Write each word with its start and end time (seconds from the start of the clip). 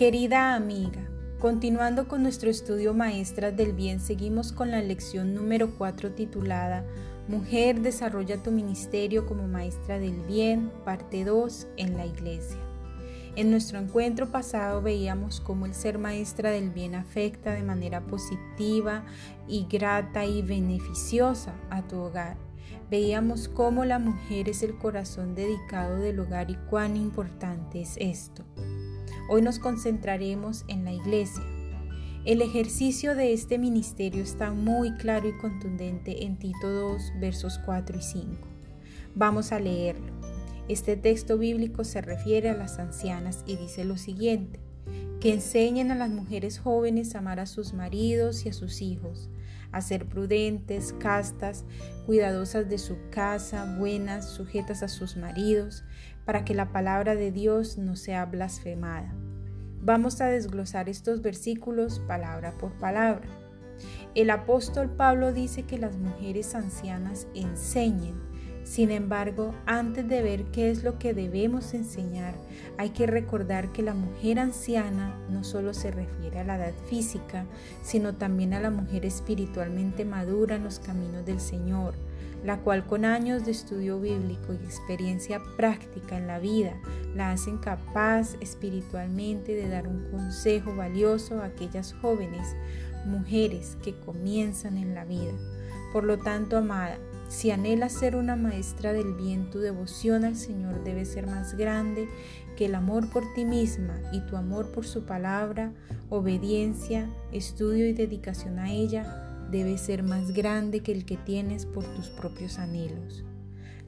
Querida 0.00 0.54
amiga, 0.54 1.06
continuando 1.40 2.08
con 2.08 2.22
nuestro 2.22 2.48
estudio 2.48 2.94
Maestras 2.94 3.54
del 3.54 3.74
Bien, 3.74 4.00
seguimos 4.00 4.50
con 4.50 4.70
la 4.70 4.80
lección 4.80 5.34
número 5.34 5.72
4 5.76 6.12
titulada 6.12 6.86
Mujer, 7.28 7.82
desarrolla 7.82 8.42
tu 8.42 8.50
ministerio 8.50 9.26
como 9.26 9.46
maestra 9.46 9.98
del 9.98 10.18
bien, 10.22 10.72
parte 10.86 11.26
2, 11.26 11.66
en 11.76 11.98
la 11.98 12.06
iglesia. 12.06 12.56
En 13.36 13.50
nuestro 13.50 13.78
encuentro 13.78 14.32
pasado 14.32 14.80
veíamos 14.80 15.42
cómo 15.42 15.66
el 15.66 15.74
ser 15.74 15.98
maestra 15.98 16.50
del 16.50 16.70
bien 16.70 16.94
afecta 16.94 17.52
de 17.52 17.62
manera 17.62 18.00
positiva 18.00 19.04
y 19.46 19.66
grata 19.70 20.24
y 20.24 20.40
beneficiosa 20.40 21.52
a 21.68 21.86
tu 21.86 21.98
hogar. 21.98 22.38
Veíamos 22.90 23.48
cómo 23.48 23.84
la 23.84 23.98
mujer 23.98 24.48
es 24.48 24.62
el 24.62 24.78
corazón 24.78 25.34
dedicado 25.34 25.98
del 25.98 26.20
hogar 26.20 26.50
y 26.50 26.56
cuán 26.70 26.96
importante 26.96 27.82
es 27.82 27.98
esto. 27.98 28.46
Hoy 29.32 29.42
nos 29.42 29.60
concentraremos 29.60 30.64
en 30.66 30.84
la 30.84 30.92
iglesia. 30.92 31.44
El 32.24 32.42
ejercicio 32.42 33.14
de 33.14 33.32
este 33.32 33.58
ministerio 33.58 34.24
está 34.24 34.50
muy 34.50 34.92
claro 34.94 35.28
y 35.28 35.38
contundente 35.38 36.24
en 36.24 36.36
Tito 36.36 36.68
2, 36.68 37.12
versos 37.20 37.60
4 37.64 37.96
y 37.96 38.02
5. 38.02 38.48
Vamos 39.14 39.52
a 39.52 39.60
leerlo. 39.60 40.12
Este 40.66 40.96
texto 40.96 41.38
bíblico 41.38 41.84
se 41.84 42.00
refiere 42.00 42.50
a 42.50 42.56
las 42.56 42.80
ancianas 42.80 43.44
y 43.46 43.54
dice 43.54 43.84
lo 43.84 43.96
siguiente, 43.98 44.58
que 45.20 45.34
enseñen 45.34 45.90
a 45.90 45.94
las 45.94 46.10
mujeres 46.10 46.58
jóvenes 46.58 47.14
a 47.14 47.18
amar 47.18 47.40
a 47.40 47.46
sus 47.46 47.74
maridos 47.74 48.46
y 48.46 48.48
a 48.48 48.52
sus 48.54 48.80
hijos, 48.80 49.28
a 49.70 49.82
ser 49.82 50.06
prudentes, 50.06 50.94
castas, 50.98 51.64
cuidadosas 52.06 52.68
de 52.68 52.78
su 52.78 52.96
casa, 53.10 53.76
buenas, 53.78 54.30
sujetas 54.30 54.82
a 54.82 54.88
sus 54.88 55.16
maridos, 55.16 55.84
para 56.24 56.44
que 56.44 56.54
la 56.54 56.72
palabra 56.72 57.14
de 57.14 57.32
Dios 57.32 57.76
no 57.76 57.96
sea 57.96 58.24
blasfemada. 58.24 59.14
Vamos 59.82 60.20
a 60.20 60.26
desglosar 60.26 60.88
estos 60.88 61.20
versículos 61.22 62.00
palabra 62.00 62.56
por 62.58 62.72
palabra. 62.78 63.28
El 64.14 64.30
apóstol 64.30 64.90
Pablo 64.90 65.32
dice 65.32 65.64
que 65.64 65.78
las 65.78 65.96
mujeres 65.96 66.54
ancianas 66.54 67.26
enseñen 67.34 68.29
sin 68.70 68.92
embargo, 68.92 69.52
antes 69.66 70.06
de 70.06 70.22
ver 70.22 70.44
qué 70.52 70.70
es 70.70 70.84
lo 70.84 70.96
que 70.96 71.12
debemos 71.12 71.74
enseñar, 71.74 72.34
hay 72.78 72.90
que 72.90 73.08
recordar 73.08 73.72
que 73.72 73.82
la 73.82 73.94
mujer 73.94 74.38
anciana 74.38 75.18
no 75.28 75.42
solo 75.42 75.74
se 75.74 75.90
refiere 75.90 76.38
a 76.38 76.44
la 76.44 76.54
edad 76.54 76.74
física, 76.88 77.46
sino 77.82 78.14
también 78.14 78.54
a 78.54 78.60
la 78.60 78.70
mujer 78.70 79.04
espiritualmente 79.04 80.04
madura 80.04 80.54
en 80.54 80.62
los 80.62 80.78
caminos 80.78 81.26
del 81.26 81.40
Señor, 81.40 81.94
la 82.44 82.58
cual 82.58 82.86
con 82.86 83.04
años 83.04 83.44
de 83.44 83.50
estudio 83.50 84.00
bíblico 84.00 84.52
y 84.52 84.64
experiencia 84.64 85.42
práctica 85.56 86.16
en 86.16 86.28
la 86.28 86.38
vida 86.38 86.76
la 87.16 87.32
hacen 87.32 87.58
capaz 87.58 88.36
espiritualmente 88.40 89.52
de 89.52 89.68
dar 89.68 89.88
un 89.88 90.08
consejo 90.12 90.76
valioso 90.76 91.42
a 91.42 91.46
aquellas 91.46 91.92
jóvenes 91.94 92.54
mujeres 93.04 93.76
que 93.82 93.98
comienzan 93.98 94.78
en 94.78 94.94
la 94.94 95.04
vida. 95.04 95.32
Por 95.92 96.04
lo 96.04 96.18
tanto, 96.18 96.56
amada, 96.56 96.98
si 97.30 97.52
anhelas 97.52 97.92
ser 97.92 98.16
una 98.16 98.34
maestra 98.34 98.92
del 98.92 99.14
bien, 99.14 99.50
tu 99.50 99.60
devoción 99.60 100.24
al 100.24 100.34
Señor 100.34 100.82
debe 100.82 101.04
ser 101.04 101.28
más 101.28 101.56
grande 101.56 102.08
que 102.56 102.66
el 102.66 102.74
amor 102.74 103.08
por 103.08 103.22
ti 103.34 103.44
misma 103.44 104.00
y 104.12 104.18
tu 104.26 104.36
amor 104.36 104.72
por 104.72 104.84
su 104.84 105.06
palabra, 105.06 105.72
obediencia, 106.08 107.08
estudio 107.30 107.86
y 107.86 107.92
dedicación 107.92 108.58
a 108.58 108.72
ella 108.72 109.46
debe 109.48 109.78
ser 109.78 110.02
más 110.02 110.32
grande 110.32 110.80
que 110.80 110.90
el 110.90 111.04
que 111.04 111.16
tienes 111.16 111.66
por 111.66 111.84
tus 111.94 112.08
propios 112.08 112.58
anhelos. 112.58 113.24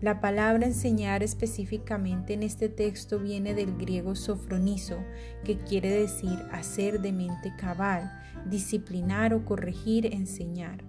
La 0.00 0.20
palabra 0.20 0.64
enseñar 0.64 1.24
específicamente 1.24 2.34
en 2.34 2.44
este 2.44 2.68
texto 2.68 3.18
viene 3.18 3.54
del 3.54 3.76
griego 3.76 4.14
sofronizo, 4.14 4.98
que 5.42 5.58
quiere 5.58 5.90
decir 5.90 6.38
hacer 6.52 7.00
de 7.00 7.12
mente 7.12 7.52
cabal, 7.58 8.08
disciplinar 8.48 9.34
o 9.34 9.44
corregir, 9.44 10.06
enseñar. 10.14 10.84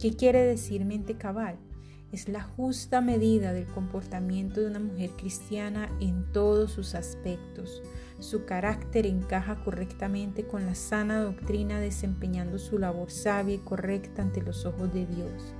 ¿Qué 0.00 0.16
quiere 0.16 0.44
decir 0.44 0.84
mente 0.84 1.14
cabal? 1.14 1.56
Es 2.14 2.28
la 2.28 2.44
justa 2.44 3.00
medida 3.00 3.52
del 3.52 3.66
comportamiento 3.66 4.60
de 4.60 4.68
una 4.68 4.78
mujer 4.78 5.10
cristiana 5.16 5.90
en 5.98 6.30
todos 6.30 6.70
sus 6.70 6.94
aspectos. 6.94 7.82
Su 8.20 8.44
carácter 8.44 9.04
encaja 9.04 9.56
correctamente 9.64 10.46
con 10.46 10.64
la 10.64 10.76
sana 10.76 11.18
doctrina 11.18 11.80
desempeñando 11.80 12.60
su 12.60 12.78
labor 12.78 13.10
sabia 13.10 13.56
y 13.56 13.58
correcta 13.58 14.22
ante 14.22 14.42
los 14.42 14.64
ojos 14.64 14.94
de 14.94 15.06
Dios. 15.06 15.54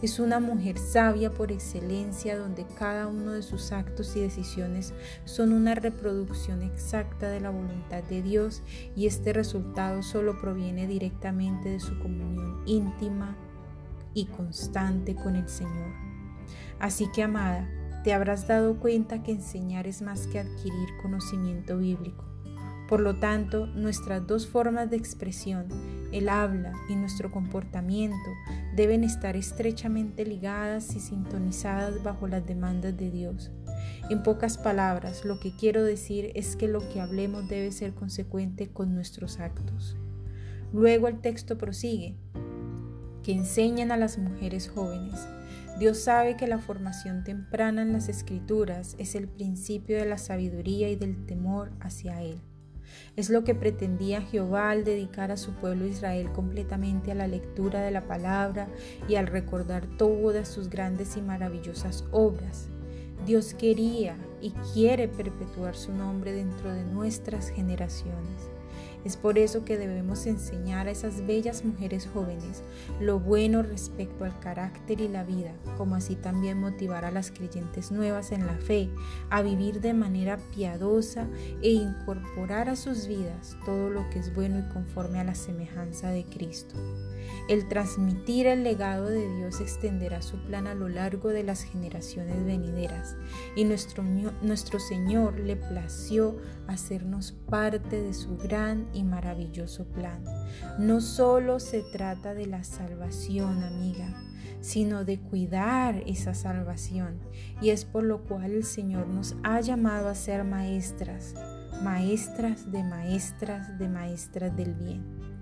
Es 0.00 0.20
una 0.20 0.38
mujer 0.38 0.78
sabia 0.78 1.34
por 1.34 1.50
excelencia 1.50 2.38
donde 2.38 2.64
cada 2.78 3.08
uno 3.08 3.32
de 3.32 3.42
sus 3.42 3.72
actos 3.72 4.14
y 4.14 4.20
decisiones 4.20 4.94
son 5.24 5.52
una 5.52 5.74
reproducción 5.74 6.62
exacta 6.62 7.28
de 7.28 7.40
la 7.40 7.50
voluntad 7.50 8.04
de 8.04 8.22
Dios 8.22 8.62
y 8.94 9.08
este 9.08 9.32
resultado 9.32 10.04
solo 10.04 10.40
proviene 10.40 10.86
directamente 10.86 11.68
de 11.68 11.80
su 11.80 11.98
comunión 11.98 12.62
íntima 12.64 13.36
y 14.14 14.26
constante 14.26 15.14
con 15.14 15.36
el 15.36 15.48
Señor. 15.48 15.92
Así 16.78 17.08
que, 17.12 17.22
amada, 17.22 17.68
te 18.04 18.12
habrás 18.12 18.48
dado 18.48 18.78
cuenta 18.80 19.22
que 19.22 19.32
enseñar 19.32 19.86
es 19.86 20.00
más 20.02 20.26
que 20.26 20.38
adquirir 20.38 20.88
conocimiento 21.02 21.78
bíblico. 21.78 22.24
Por 22.88 23.00
lo 23.00 23.20
tanto, 23.20 23.66
nuestras 23.66 24.26
dos 24.26 24.48
formas 24.48 24.90
de 24.90 24.96
expresión, 24.96 25.68
el 26.10 26.28
habla 26.28 26.72
y 26.88 26.96
nuestro 26.96 27.30
comportamiento, 27.30 28.16
deben 28.74 29.04
estar 29.04 29.36
estrechamente 29.36 30.24
ligadas 30.24 30.96
y 30.96 31.00
sintonizadas 31.00 32.02
bajo 32.02 32.26
las 32.26 32.44
demandas 32.44 32.96
de 32.96 33.10
Dios. 33.10 33.52
En 34.08 34.24
pocas 34.24 34.58
palabras, 34.58 35.24
lo 35.24 35.38
que 35.38 35.54
quiero 35.54 35.84
decir 35.84 36.32
es 36.34 36.56
que 36.56 36.66
lo 36.66 36.80
que 36.88 37.00
hablemos 37.00 37.48
debe 37.48 37.70
ser 37.70 37.94
consecuente 37.94 38.72
con 38.72 38.92
nuestros 38.92 39.38
actos. 39.38 39.96
Luego 40.72 41.06
el 41.06 41.20
texto 41.20 41.58
prosigue, 41.58 42.16
que 43.22 43.32
enseñan 43.32 43.92
a 43.92 43.96
las 43.96 44.18
mujeres 44.18 44.68
jóvenes. 44.68 45.26
Dios 45.78 45.98
sabe 45.98 46.36
que 46.36 46.46
la 46.46 46.58
formación 46.58 47.24
temprana 47.24 47.82
en 47.82 47.92
las 47.92 48.08
escrituras 48.08 48.96
es 48.98 49.14
el 49.14 49.28
principio 49.28 49.96
de 49.96 50.06
la 50.06 50.18
sabiduría 50.18 50.90
y 50.90 50.96
del 50.96 51.24
temor 51.26 51.72
hacia 51.80 52.22
Él. 52.22 52.40
Es 53.16 53.30
lo 53.30 53.44
que 53.44 53.54
pretendía 53.54 54.22
Jehová 54.22 54.70
al 54.70 54.84
dedicar 54.84 55.30
a 55.30 55.36
su 55.36 55.52
pueblo 55.52 55.86
Israel 55.86 56.30
completamente 56.32 57.12
a 57.12 57.14
la 57.14 57.26
lectura 57.26 57.80
de 57.82 57.90
la 57.90 58.06
palabra 58.06 58.68
y 59.08 59.14
al 59.14 59.26
recordar 59.26 59.86
todas 59.96 60.48
sus 60.48 60.68
grandes 60.68 61.16
y 61.16 61.22
maravillosas 61.22 62.04
obras. 62.10 62.68
Dios 63.26 63.54
quería 63.54 64.16
y 64.40 64.50
quiere 64.72 65.08
perpetuar 65.08 65.76
su 65.76 65.92
nombre 65.92 66.32
dentro 66.32 66.72
de 66.72 66.84
nuestras 66.84 67.50
generaciones. 67.50 68.50
Es 69.04 69.16
por 69.16 69.38
eso 69.38 69.64
que 69.64 69.78
debemos 69.78 70.26
enseñar 70.26 70.86
a 70.86 70.90
esas 70.90 71.26
bellas 71.26 71.64
mujeres 71.64 72.08
jóvenes 72.12 72.62
lo 73.00 73.18
bueno 73.18 73.62
respecto 73.62 74.24
al 74.24 74.38
carácter 74.40 75.00
y 75.00 75.08
la 75.08 75.24
vida, 75.24 75.52
como 75.76 75.94
así 75.94 76.16
también 76.16 76.58
motivar 76.58 77.04
a 77.04 77.10
las 77.10 77.30
creyentes 77.30 77.90
nuevas 77.90 78.32
en 78.32 78.46
la 78.46 78.56
fe 78.56 78.90
a 79.30 79.42
vivir 79.42 79.80
de 79.80 79.94
manera 79.94 80.38
piadosa 80.54 81.26
e 81.62 81.70
incorporar 81.70 82.68
a 82.68 82.76
sus 82.76 83.06
vidas 83.06 83.56
todo 83.64 83.90
lo 83.90 84.08
que 84.10 84.18
es 84.18 84.34
bueno 84.34 84.58
y 84.58 84.72
conforme 84.72 85.20
a 85.20 85.24
la 85.24 85.34
semejanza 85.34 86.10
de 86.10 86.24
Cristo. 86.24 86.74
El 87.48 87.68
transmitir 87.68 88.46
el 88.46 88.62
legado 88.62 89.06
de 89.06 89.28
Dios 89.36 89.60
extenderá 89.60 90.22
su 90.22 90.36
plan 90.44 90.66
a 90.66 90.74
lo 90.74 90.88
largo 90.88 91.28
de 91.28 91.42
las 91.42 91.62
generaciones 91.62 92.44
venideras 92.44 93.16
y 93.56 93.64
nuestro, 93.64 94.02
nuestro 94.42 94.78
Señor 94.78 95.38
le 95.38 95.56
plació 95.56 96.36
hacernos 96.66 97.32
parte 97.32 98.02
de 98.02 98.14
su 98.14 98.36
gran 98.36 98.88
y 98.92 99.04
maravilloso 99.04 99.86
plan. 99.86 100.24
No 100.78 101.00
solo 101.00 101.60
se 101.60 101.82
trata 101.92 102.34
de 102.34 102.46
la 102.46 102.64
salvación, 102.64 103.62
amiga, 103.62 104.14
sino 104.60 105.04
de 105.04 105.18
cuidar 105.18 106.02
esa 106.06 106.34
salvación. 106.34 107.18
Y 107.60 107.70
es 107.70 107.84
por 107.84 108.04
lo 108.04 108.24
cual 108.24 108.52
el 108.52 108.64
Señor 108.64 109.06
nos 109.08 109.36
ha 109.42 109.60
llamado 109.60 110.08
a 110.08 110.14
ser 110.14 110.44
maestras, 110.44 111.34
maestras 111.82 112.70
de 112.70 112.82
maestras 112.84 113.78
de 113.78 113.88
maestras 113.88 114.56
del 114.56 114.74
bien. 114.74 115.39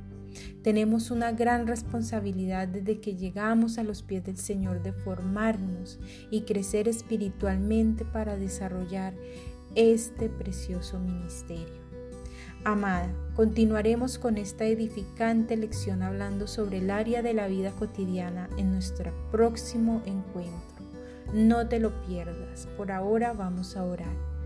Tenemos 0.63 1.11
una 1.11 1.33
gran 1.33 1.67
responsabilidad 1.67 2.69
desde 2.69 3.01
que 3.01 3.17
llegamos 3.17 3.79
a 3.79 3.85
los 3.85 4.03
pies 4.03 4.25
del 4.25 4.37
Señor 4.37 4.83
de 4.83 4.93
formarnos 4.93 5.99
y 6.31 6.43
crecer 6.43 6.89
espiritualmente 6.89 8.05
para 8.05 8.37
desarrollar 8.37 9.15
este 9.75 10.29
precioso 10.29 10.99
ministerio. 10.99 11.89
Amada, 12.65 13.09
continuaremos 13.35 14.19
con 14.19 14.37
esta 14.37 14.65
edificante 14.65 15.57
lección 15.57 16.03
hablando 16.03 16.47
sobre 16.47 16.79
el 16.79 16.91
área 16.91 17.23
de 17.23 17.33
la 17.33 17.47
vida 17.47 17.71
cotidiana 17.71 18.51
en 18.59 18.73
nuestro 18.73 19.13
próximo 19.31 20.03
encuentro. 20.07 20.85
No 21.33 21.69
te 21.69 21.79
lo 21.79 22.03
pierdas. 22.03 22.67
Por 22.77 22.91
ahora 22.91 23.33
vamos 23.33 23.77
a 23.77 23.85
orar. 23.85 24.38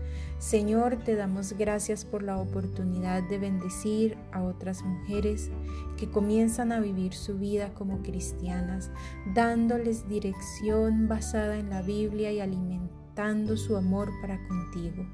Señor, 0.43 0.97
te 0.97 1.15
damos 1.15 1.53
gracias 1.53 2.03
por 2.03 2.21
la 2.21 2.35
oportunidad 2.37 3.23
de 3.23 3.37
bendecir 3.37 4.17
a 4.33 4.43
otras 4.43 4.83
mujeres 4.83 5.49
que 5.95 6.11
comienzan 6.11 6.73
a 6.73 6.81
vivir 6.81 7.13
su 7.13 7.37
vida 7.37 7.73
como 7.73 8.01
cristianas, 8.01 8.91
dándoles 9.33 10.09
dirección 10.09 11.07
basada 11.07 11.57
en 11.57 11.69
la 11.69 11.81
Biblia 11.81 12.33
y 12.33 12.41
alimentando 12.41 13.55
su 13.55 13.77
amor 13.77 14.11
para 14.21 14.45
contigo. 14.49 15.05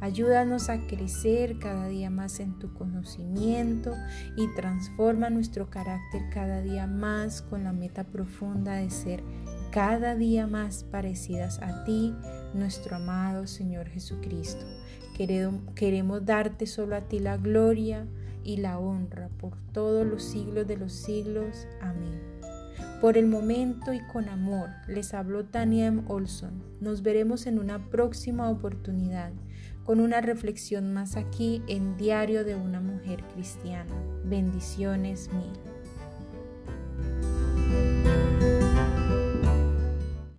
Ayúdanos 0.00 0.70
a 0.70 0.86
crecer 0.86 1.58
cada 1.58 1.88
día 1.88 2.08
más 2.08 2.38
en 2.38 2.56
tu 2.60 2.72
conocimiento 2.72 3.94
y 4.36 4.46
transforma 4.54 5.28
nuestro 5.28 5.70
carácter 5.70 6.22
cada 6.32 6.62
día 6.62 6.86
más 6.86 7.42
con 7.42 7.64
la 7.64 7.72
meta 7.72 8.04
profunda 8.04 8.74
de 8.74 8.90
ser 8.90 9.24
cada 9.70 10.14
día 10.14 10.46
más 10.46 10.84
parecidas 10.84 11.60
a 11.60 11.84
ti, 11.84 12.14
nuestro 12.54 12.96
amado 12.96 13.46
Señor 13.46 13.88
Jesucristo. 13.88 14.64
Queremos 15.74 16.24
darte 16.24 16.66
solo 16.66 16.96
a 16.96 17.02
ti 17.02 17.18
la 17.18 17.36
gloria 17.36 18.06
y 18.44 18.58
la 18.58 18.78
honra 18.78 19.28
por 19.38 19.58
todos 19.72 20.06
los 20.06 20.22
siglos 20.22 20.66
de 20.66 20.76
los 20.76 20.92
siglos. 20.92 21.66
Amén. 21.80 22.20
Por 23.00 23.16
el 23.16 23.26
momento 23.26 23.92
y 23.92 24.00
con 24.00 24.28
amor, 24.28 24.70
les 24.86 25.14
habló 25.14 25.44
Tania 25.44 25.86
M. 25.86 26.02
Olson. 26.08 26.62
Nos 26.80 27.02
veremos 27.02 27.46
en 27.46 27.58
una 27.58 27.90
próxima 27.90 28.48
oportunidad 28.48 29.32
con 29.84 30.00
una 30.00 30.20
reflexión 30.20 30.92
más 30.92 31.16
aquí 31.16 31.62
en 31.66 31.96
Diario 31.96 32.44
de 32.44 32.54
una 32.54 32.80
Mujer 32.80 33.24
Cristiana. 33.34 33.94
Bendiciones 34.24 35.30
mil. 35.32 35.52